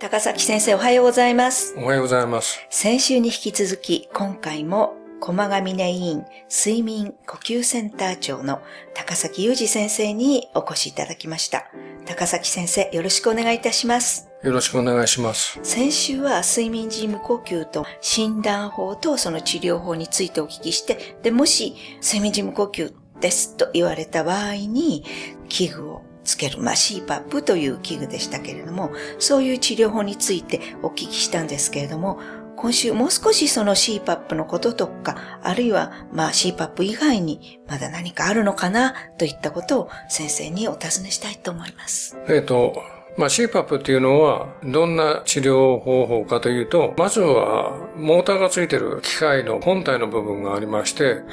[0.00, 1.74] 高崎先生おはようございます。
[1.76, 2.58] おはようございます。
[2.70, 8.62] 先週に引き続き、今回も駒ヶ峰委員睡眠呼吸センター長の
[8.94, 11.70] 高崎裕二先生にお越しいただきました。
[12.06, 14.30] 高崎先生、よろしくお願いいたします。
[14.42, 15.60] よろしくお願いします。
[15.62, 22.90] 先週は睡眠時無呼吸と診断法とその治療法についてお聞きして、で、もし睡眠時無呼吸
[23.20, 25.04] ですと言われた場合に、
[25.50, 32.20] 器具をつける、まあ、CPAP という器具でしたけれども、そういう治療法についてお聞きしたんですけれども、
[32.56, 42.16] 今週もう少しその CPAP のこととか、あるいはまあ CPAP 以外にまだ何かあるのかなといったことを先生にお尋ねしたいと思います。
[42.28, 42.74] えっ、と、
[43.16, 51.24] まあ、CPAP っていうのは、どんな治療方法かというと、まずは、モーターがついてる機械の本体の部分がありまして、はい。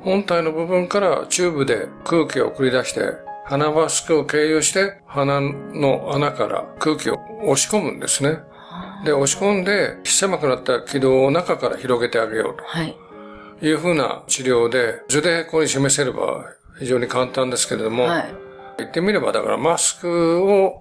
[0.00, 3.00] 本体の部分からチューブで空気を送り出して、
[3.50, 8.38] 鼻マスクを経由して、鼻の穴から空気を押し込むんですね。
[9.04, 12.96] で、押し込んで、狭くなった気道を中から広げてあげようはい。
[13.58, 16.44] というふうな治療で、図でここに示せれば
[16.78, 18.34] 非常に簡単ですけれども、はい。
[18.78, 20.80] 言ってみれば、だからマスクを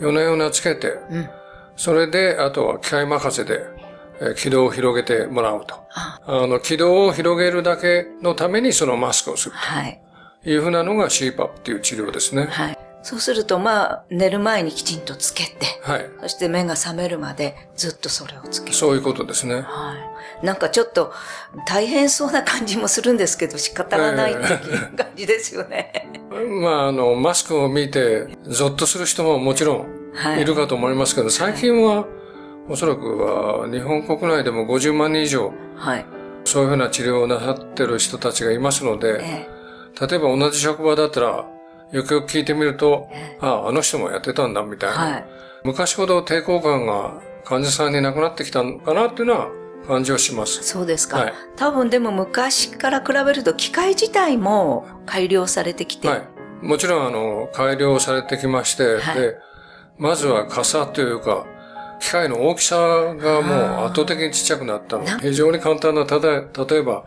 [0.00, 1.28] 夜な夜なつけて、うん。
[1.74, 3.62] それで、あとは機械任せで、
[4.20, 5.74] えー気道を広げてもらうと。
[5.92, 10.00] あ、あの、気道を広げるだけのためにそのマスクをするはい。
[10.46, 12.46] というふうなのが CPAP っていう治療ですね。
[12.48, 12.78] はい。
[13.02, 16.08] そうすると、まあ、寝る前にきちんとつけて、はい。
[16.20, 18.74] そして目が覚めるまでずっとそれをつける。
[18.76, 19.62] そういうことですね。
[19.62, 19.96] は
[20.40, 20.46] い。
[20.46, 21.12] なんかちょっと
[21.66, 26.12] 大変そうな感じもするんですけど、仕方がないっていう感じですよね。
[26.62, 32.06] まあ、あの、マスクを見て、ゾッとする人ももちろんはいいるかと思いますけど、最近は、
[32.68, 36.06] おそらくは日本国内でも50万人以上、はい。
[36.44, 39.55] そういうふうな治療をなさってる人たちがいますので、え
[40.00, 41.46] 例えば同じ職場だったら、
[41.92, 45.08] よくよく聞いてみるとえ、ああ、あの人もやってたんだ、みたいな。
[45.08, 45.24] えはい。
[45.64, 49.48] 昔ほど抵抗感が患者さんになくなってきたのかなっていうのは
[49.86, 50.62] 感じはします。
[50.62, 51.18] そうですか。
[51.18, 56.28] はい多分でも昔から比べると機械自体も改良されてきて、はい。
[56.62, 59.36] もちろん、あの、改良されてきまして、はいで、
[59.98, 61.46] まずは傘というか、
[62.00, 65.18] 機械の大きさがもう圧倒的にちっちゃくなったのな。
[65.18, 67.04] 非常に簡単な、ただ、例えば、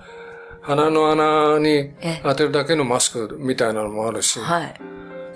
[0.61, 4.73] 鼻の穴にええ当てるだけのマスクみたいなのもあるし、はい。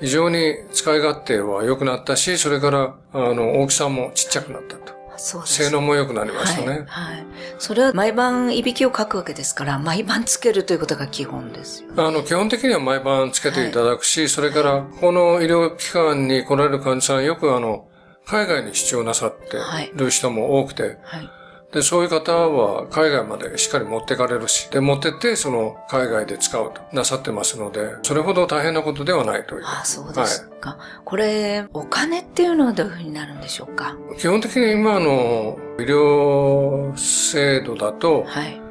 [0.02, 4.94] 非常に使い勝手は良くなったし、それから、あの、大きさもちっちゃくなったと。
[5.16, 6.68] そうです性能も良くなりましたね。
[6.68, 6.86] はい。
[6.88, 7.26] はい。
[7.58, 11.90] それは毎晩いびきをかくわけですから、毎晩つけるということが基本ですよ。
[11.96, 17.88] あの、基本的には毎晩つけていただくし、それから、この医療機関に来られる患者さん、よくあの、
[18.26, 19.58] 海外に出張なさって
[19.96, 21.30] る人も多くて、はい。
[21.74, 29.64] で、そういう方は海外までしっかり持ってかれるし、で、持ってって、その、海外で使うとなさってますので、それほど大変なことではないという。
[29.66, 30.78] ああ、そうですか。
[31.04, 33.98] これ、お金っていうのはどういうふうになるんでしょうか？
[34.20, 38.62] 基本的に今の医療制度だと、はい。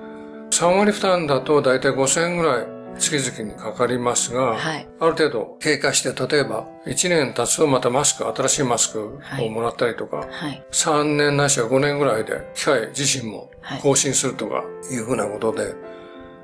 [0.52, 2.66] 3割負担だと大体5000円ぐらい
[2.98, 10.64] 月々にかかりますが、はいある程度経過して、例えば1年経つとまたマスク、新しいマスクをもらったりとか、はい。
[10.70, 15.74] 3年ないしは5年ぐらいで機械自身もはい更新するとかいうふうなことで、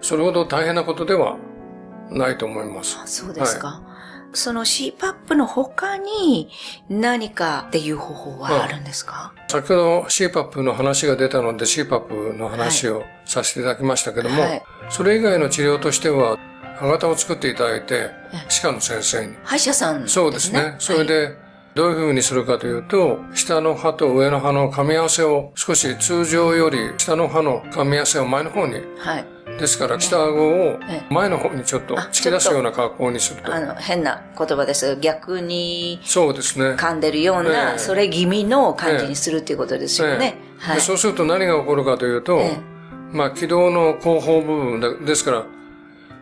[0.01, 1.37] それほど大変なことでは
[2.11, 2.99] ないと思います。
[3.03, 3.83] あそうですか。
[4.33, 6.51] その CPAP の他に
[6.89, 14.63] 何かっていう方法はあるんですか、先ほど CPAP の話が出たので CPAP の話をさせていただきましたけども、はい。
[14.91, 16.39] それ以外の治療としては、
[16.77, 18.11] 歯型を作っていただいて、
[18.49, 19.35] 歯科の先生に。
[19.43, 20.09] 歯医者さんね。
[20.09, 20.77] そうですね。
[20.79, 21.37] それで、
[21.75, 29.25] どういうふうにするかというと、下の歯と上の歯の噛み合わせを少し通常より下の歯の噛み合わせを前の方に、はい。
[29.59, 33.53] ですから北顎をえ前の方にちょっとあ突き出すような格好にすると。
[33.55, 36.77] あの、変な言葉ですが逆にそうですね。
[36.77, 40.17] 噛んでるような、ええそれ気味の感じにするっていうことですよね。
[40.17, 40.81] はいええで。
[40.81, 42.61] そうすると何が起こるかというと、ええ
[43.13, 45.45] まあ、気道の後方部分だですから、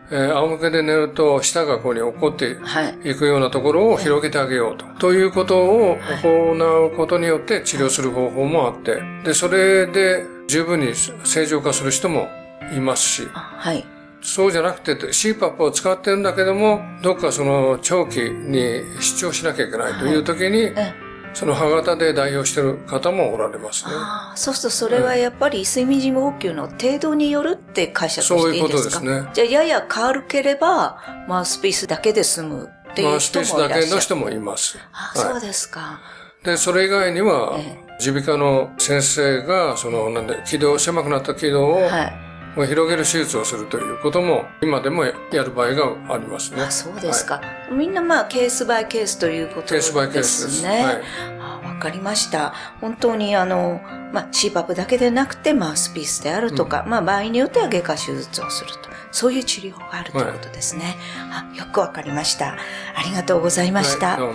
[0.09, 3.11] えー仰向けで寝ると舌がここに落っこってはい。
[3.11, 4.85] いくようなところを広げてあげようと。
[4.99, 12.29] ということを行うことによって治療する方法もあって、で、それで十分に正常化する人も
[12.75, 13.85] いますし、あはい。
[14.21, 20.93] そうじゃなくて CPAP を使ってるんだけども、どっかその長期に出張しなきゃいけないという時に、え
[21.33, 23.91] その歯型で代表してる方もおられますね。
[23.93, 28.97] ああ、そうするとそれはやっぱり睡眠時無呼吸の程度によるって解釈そうしていいんですか？
[28.97, 30.97] いうことですねじゃあやや軽ければ、
[31.27, 33.83] マウスピースだけで済むっていうマウスピ人もいらっしゃる。
[33.83, 34.79] ースだけの人もいます。
[34.91, 35.99] あ、はいそうですか。
[36.43, 42.26] で、それ以外にはえ、耳鼻科の先生が、その、なんで、気道、狭くなった気道をはい。
[42.65, 45.13] 広げる手術をするということも、今でもや
[45.43, 46.61] る場合がありますね。
[46.61, 47.41] あ、そうですか。
[47.71, 50.63] みんなまあ、ケースバイケースということケースバイケーでスですす。
[50.63, 50.83] ね。
[50.83, 51.01] はい。
[51.39, 52.53] あわかりました。
[52.81, 53.81] 本当にあの、
[54.11, 58.89] まあ、CPAP だけでなくてマウスピースであるとか、まあ、場合によっては外科手術をすると。
[59.11, 60.95] そういう治療法があるということですね。
[61.31, 62.53] あよくわかりました。
[62.53, 64.17] ありがとうございました。
[64.17, 64.33] は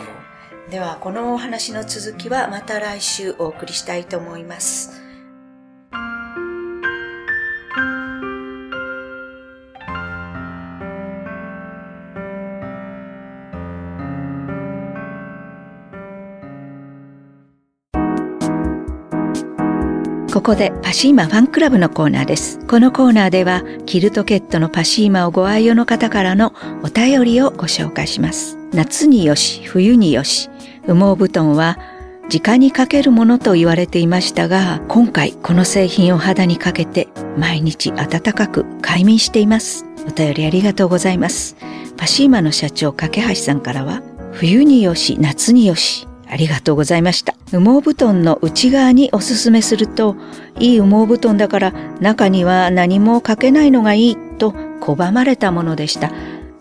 [0.68, 0.70] い。
[0.70, 5.01] では、このお話の続きはまた来週お送りしたいと思います。
[20.32, 22.58] ここでパシーマファンクラブのコーナーです。
[22.66, 28.56] このコーナーではキルトケットのパシーマをご愛用の方からのお便りをご紹介します。
[28.72, 30.48] 夏によし、冬によし、
[30.86, 31.78] 羽毛布団は
[32.32, 39.84] 直にかけるものと言われていましたが、今回この製品を肌にかけて毎日暖かく快眠しています。
[40.08, 41.56] お便りありがとうございます。
[41.98, 44.00] パシーマの社長、架橋さんからは、
[44.32, 47.34] 冬によし、夏によし、ありがとうございました。
[47.52, 50.16] 羽毛布団の内側におすすめすると、
[50.58, 56.10] いい羽毛布団だから中には何もかけないのがいいと拒まれたものでした。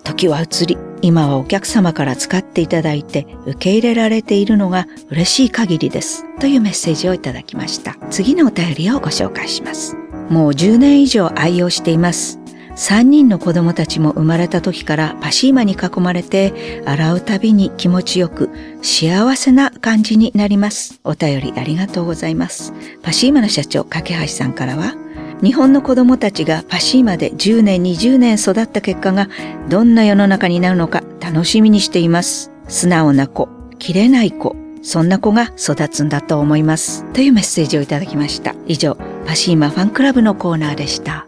[0.04, 6.26] 時は移り、今はお客様から使っていただいて受け入れられているのが嬉しい限りです。
[6.42, 7.96] というメッセージをいただきました。
[8.10, 9.96] 次のお便りをご紹介します。
[10.30, 12.41] もう10年以上愛用しています。
[12.82, 18.50] 3人の子供たちも生まれた時からパシーマに囲まれて洗うたびに気持ちよく
[18.82, 21.00] 幸せな感じになります。
[21.04, 22.74] お便りありがとうございます。
[23.04, 24.96] パシーマの社長、架橋さんからは
[25.44, 29.30] 日本の子供たちがパシーマで10年、20年育った結果が
[29.70, 32.52] どんな世の中になるのか楽しみにしています。
[32.68, 33.48] 素直な子、
[33.78, 37.06] 切れない子、そんな子が育つんだと思います。
[37.14, 38.56] というメッセージをいただきました。
[38.66, 38.98] 以上、
[39.28, 41.28] パシーマファンクラブのコーナーでした。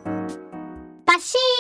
[1.06, 1.43] パシ